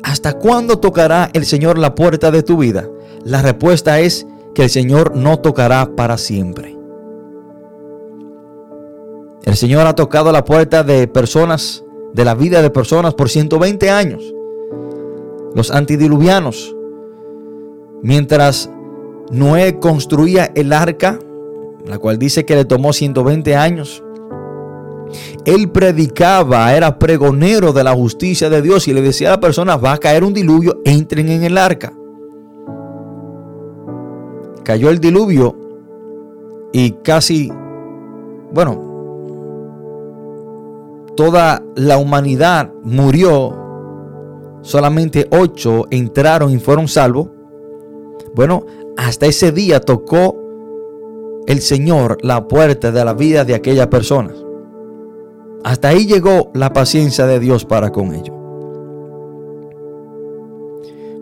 [0.03, 2.89] ¿Hasta cuándo tocará el Señor la puerta de tu vida?
[3.23, 6.77] La respuesta es que el Señor no tocará para siempre.
[9.45, 13.91] El Señor ha tocado la puerta de personas, de la vida de personas por 120
[13.91, 14.35] años.
[15.55, 16.75] Los antidiluvianos,
[18.03, 18.69] mientras
[19.31, 21.21] Noé construía el arca,
[21.87, 24.04] la cual dice que le tomó 120 años,
[25.45, 29.83] él predicaba, era pregonero de la justicia de Dios y le decía a las personas,
[29.83, 31.93] va a caer un diluvio, entren en el arca.
[34.65, 35.57] Cayó el diluvio
[36.73, 37.53] y casi,
[38.53, 38.95] bueno,
[41.17, 43.55] toda la humanidad murió,
[44.63, 47.29] solamente ocho entraron y fueron salvos.
[48.35, 48.65] Bueno,
[48.97, 50.37] hasta ese día tocó
[51.47, 54.44] el Señor la puerta de la vida de aquellas personas.
[55.65, 58.37] Hasta ahí llegó la paciencia de Dios para con ellos.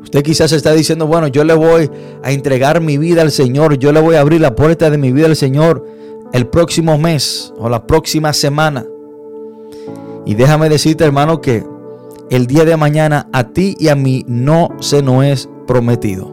[0.02, 1.88] Usted quizás está diciendo, bueno, yo le voy
[2.22, 5.12] a entregar mi vida al Señor, yo le voy a abrir la puerta de mi
[5.12, 5.86] vida al Señor
[6.32, 8.84] el próximo mes o la próxima semana.
[10.26, 11.64] Y déjame decirte, hermano, que
[12.28, 16.30] el día de mañana a ti y a mí no se nos es prometido.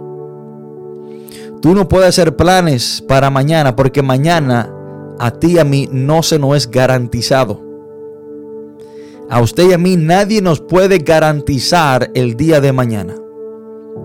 [1.61, 4.73] Tú no puedes hacer planes para mañana porque mañana
[5.19, 7.68] a ti y a mí no se nos es garantizado.
[9.29, 13.15] A usted y a mí nadie nos puede garantizar el día de mañana.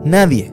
[0.04, 0.52] Nadie.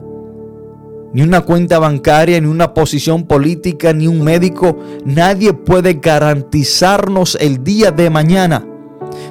[1.12, 4.78] Ni una cuenta bancaria, ni una posición política, ni un médico.
[5.04, 8.66] Nadie puede garantizarnos el día de mañana.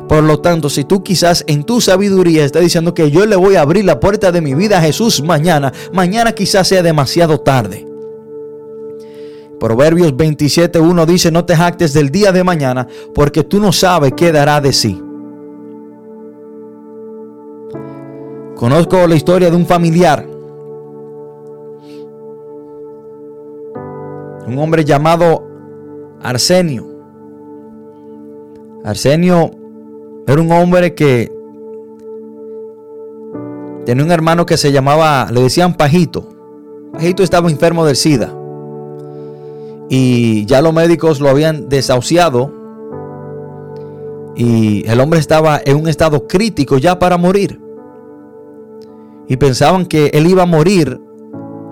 [0.08, 3.56] Por lo tanto, si tú quizás en tu sabiduría estás diciendo que yo le voy
[3.56, 7.88] a abrir la puerta de mi vida a Jesús mañana, mañana quizás sea demasiado tarde.
[9.60, 14.32] Proverbios 27.1 dice, no te jactes del día de mañana, porque tú no sabes qué
[14.32, 15.02] dará de sí.
[18.62, 20.24] Conozco la historia de un familiar,
[24.46, 25.44] un hombre llamado
[26.22, 26.86] Arsenio.
[28.84, 29.50] Arsenio
[30.28, 31.32] era un hombre que
[33.88, 36.30] tenía un hermano que se llamaba, le decían Pajito.
[36.94, 38.32] Pajito estaba enfermo del SIDA.
[39.90, 42.54] Y ya los médicos lo habían desahuciado.
[44.36, 47.71] Y el hombre estaba en un estado crítico ya para morir.
[49.32, 51.00] Y pensaban que él iba a morir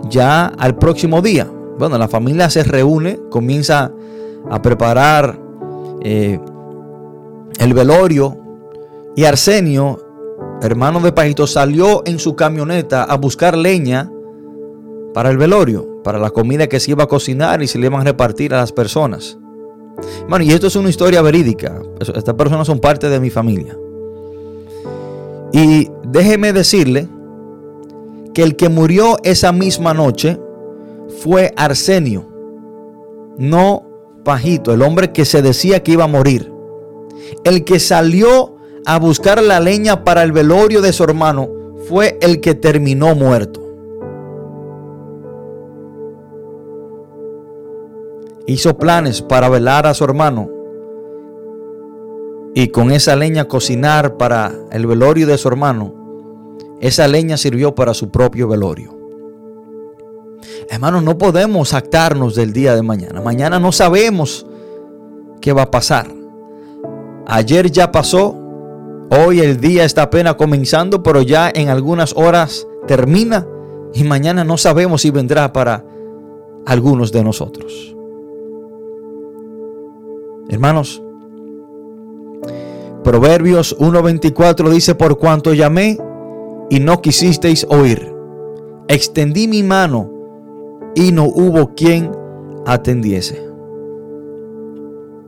[0.09, 1.45] ya al próximo día.
[1.77, 3.91] Bueno, la familia se reúne, comienza
[4.49, 5.37] a preparar
[6.01, 6.39] eh,
[7.59, 8.37] el velorio
[9.13, 9.99] y Arsenio,
[10.61, 14.09] hermano de Pajito, salió en su camioneta a buscar leña
[15.13, 17.99] para el velorio, para la comida que se iba a cocinar y se le iban
[17.99, 19.37] a repartir a las personas.
[20.29, 21.81] Bueno, y esto es una historia verídica.
[21.99, 23.77] Estas personas son parte de mi familia.
[25.51, 27.18] Y déjeme decirle
[28.33, 30.39] que el que murió esa misma noche
[31.21, 32.27] fue Arsenio,
[33.37, 33.83] no
[34.23, 36.51] pajito, el hombre que se decía que iba a morir,
[37.43, 38.55] el que salió
[38.85, 41.49] a buscar la leña para el velorio de su hermano,
[41.87, 43.61] fue el que terminó muerto.
[48.45, 50.49] Hizo planes para velar a su hermano
[52.55, 55.98] y con esa leña cocinar para el velorio de su hermano.
[56.81, 58.97] Esa leña sirvió para su propio velorio.
[60.69, 63.21] Hermanos, no podemos actarnos del día de mañana.
[63.21, 64.45] Mañana no sabemos
[65.41, 66.07] qué va a pasar.
[67.27, 68.35] Ayer ya pasó,
[69.09, 73.45] hoy el día está apenas comenzando, pero ya en algunas horas termina
[73.93, 75.83] y mañana no sabemos si vendrá para
[76.65, 77.95] algunos de nosotros.
[80.49, 81.01] Hermanos,
[83.03, 85.97] Proverbios 1.24 dice, por cuanto llamé
[86.69, 88.13] y no quisisteis oír,
[88.87, 90.11] extendí mi mano
[90.95, 92.11] y no hubo quien
[92.65, 93.43] atendiese.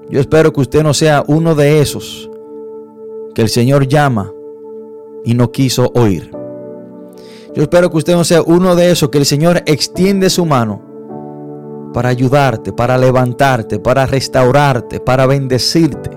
[0.09, 2.29] Yo espero que usted no sea uno de esos
[3.33, 4.31] que el Señor llama
[5.23, 6.31] y no quiso oír.
[7.55, 10.81] Yo espero que usted no sea uno de esos que el Señor extiende su mano
[11.93, 16.11] para ayudarte, para levantarte, para restaurarte, para bendecirte,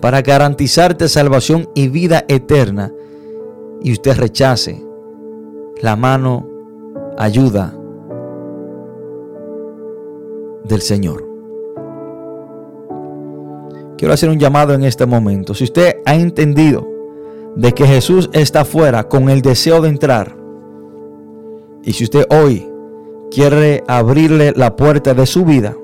[0.00, 2.92] para garantizarte salvación y vida eterna
[3.82, 4.84] y usted rechace
[5.80, 6.48] la mano
[7.18, 7.74] ayuda
[10.64, 11.28] del Señor.
[13.98, 15.54] Quiero hacer un llamado en este momento.
[15.54, 16.86] Si usted ha entendido
[17.56, 20.36] de que Jesús está afuera con el deseo de entrar,
[21.84, 22.68] y si usted hoy
[23.30, 25.76] quiere abrirle la puerta de su vida,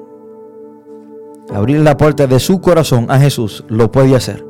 [1.53, 4.48] abrir la puerta de su corazón a Jesús, lo puede hacer.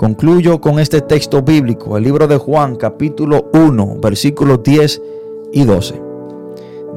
[0.00, 5.02] Concluyo con este texto bíblico, el libro de Juan capítulo 1, versículos 10
[5.52, 6.00] y 12.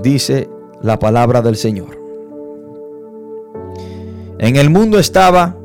[0.01, 0.49] Dice
[0.81, 1.99] la palabra del Señor.
[4.37, 5.57] En el mundo estaba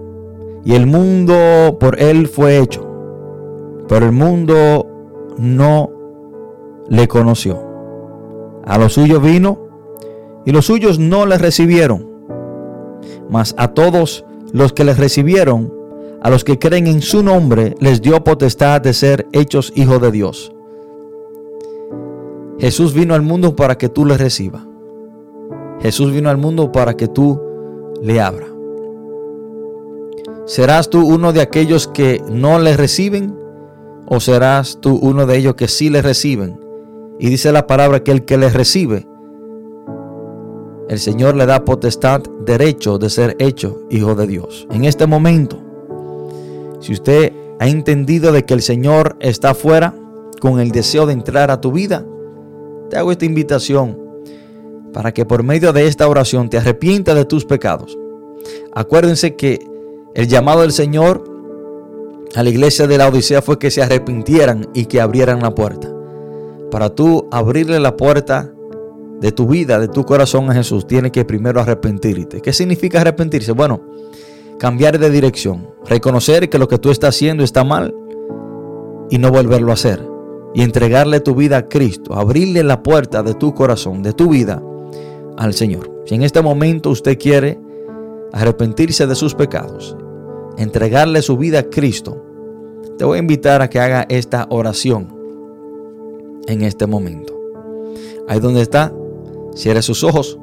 [0.64, 2.84] y el mundo por él fue hecho,
[3.86, 4.84] pero el mundo
[5.38, 5.92] no
[6.88, 7.62] le conoció.
[8.64, 9.60] A los suyos vino
[10.44, 12.04] y los suyos no le recibieron.
[13.30, 15.77] Mas a todos los que les recibieron,
[16.22, 20.10] a los que creen en su nombre, les dio potestad de ser hechos hijos de
[20.10, 20.52] Dios.
[22.58, 24.62] Jesús vino al mundo para que tú le recibas.
[25.80, 27.40] Jesús vino al mundo para que tú
[28.02, 28.50] le abras.
[30.44, 33.38] ¿Serás tú uno de aquellos que no le reciben?
[34.06, 36.58] ¿O serás tú uno de ellos que sí le reciben?
[37.20, 39.06] Y dice la palabra que el que le recibe,
[40.88, 44.66] el Señor le da potestad, derecho de ser hecho hijo de Dios.
[44.70, 45.60] En este momento,
[46.80, 49.94] si usted ha entendido de que el Señor está afuera
[50.40, 52.04] con el deseo de entrar a tu vida,
[52.90, 53.98] te hago esta invitación
[54.92, 57.98] para que por medio de esta oración te arrepientas de tus pecados.
[58.72, 59.58] Acuérdense que
[60.14, 61.24] el llamado del Señor
[62.34, 65.92] a la iglesia de la Odisea fue que se arrepintieran y que abrieran la puerta.
[66.70, 68.52] Para tú abrirle la puerta
[69.20, 72.40] de tu vida, de tu corazón a Jesús, tienes que primero arrepentirte.
[72.40, 73.52] ¿Qué significa arrepentirse?
[73.52, 73.80] Bueno,
[74.58, 77.94] cambiar de dirección, reconocer que lo que tú estás haciendo está mal
[79.10, 80.06] y no volverlo a hacer.
[80.54, 84.62] Y entregarle tu vida a Cristo, abrirle la puerta de tu corazón, de tu vida
[85.36, 86.02] al Señor.
[86.06, 87.60] Si en este momento usted quiere
[88.32, 89.96] arrepentirse de sus pecados,
[90.56, 92.24] entregarle su vida a Cristo,
[92.96, 95.14] te voy a invitar a que haga esta oración
[96.46, 97.38] en este momento.
[98.26, 98.92] Ahí donde está,
[99.54, 100.38] cierre sus ojos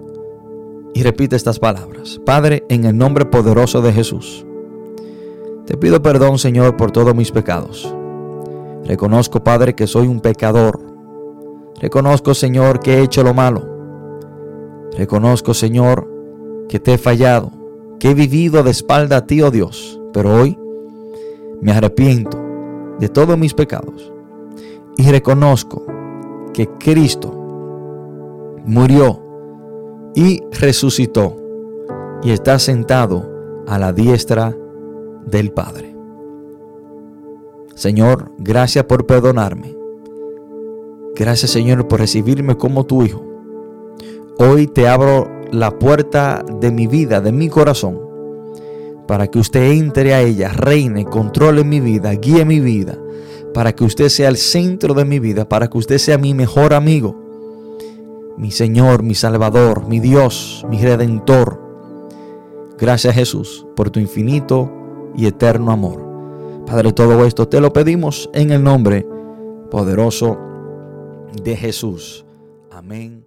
[0.96, 2.22] y repite estas palabras.
[2.26, 4.46] Padre, en el nombre poderoso de Jesús,
[5.68, 7.94] te pido perdón, Señor, por todos mis pecados.
[8.86, 10.80] Reconozco, Padre, que soy un pecador.
[11.82, 13.68] Reconozco, Señor, que he hecho lo malo.
[14.98, 16.08] Reconozco, Señor,
[16.70, 17.52] que te he fallado,
[18.00, 20.00] que he vivido de espalda a ti, oh Dios.
[20.14, 20.58] Pero hoy
[21.62, 22.42] me arrepiento
[23.00, 24.14] de todos mis pecados
[24.96, 25.86] y reconozco
[26.54, 27.34] que Cristo
[28.66, 29.25] murió
[30.16, 31.36] y resucitó
[32.24, 34.56] y está sentado a la diestra
[35.26, 35.94] del Padre.
[37.76, 39.76] Señor, gracias por perdonarme.
[41.16, 43.24] Gracias Señor por recibirme como tu Hijo.
[44.40, 48.00] Hoy te abro la puerta de mi vida, de mi corazón,
[49.08, 52.98] para que usted entre a ella, reine, controle mi vida, guíe mi vida,
[53.54, 56.74] para que usted sea el centro de mi vida, para que usted sea mi mejor
[56.74, 57.25] amigo
[58.38, 61.62] mi Señor, mi Salvador, mi Dios, mi Redentor.
[62.78, 64.72] Gracias Jesús por tu infinito
[65.16, 66.04] y eterno amor.
[66.66, 69.08] Padre, todo esto te lo pedimos en el nombre
[69.70, 70.38] poderoso
[71.44, 72.26] de Jesús.
[72.72, 73.25] Amén.